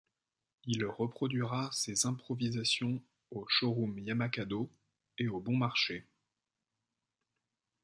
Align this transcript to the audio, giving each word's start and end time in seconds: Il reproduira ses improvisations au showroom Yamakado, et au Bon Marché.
Il 0.65 0.83
reproduira 0.85 1.69
ses 1.71 2.07
improvisations 2.07 3.03
au 3.29 3.45
showroom 3.47 3.99
Yamakado, 3.99 4.67
et 5.19 5.27
au 5.27 5.39
Bon 5.39 5.55
Marché. 5.55 6.07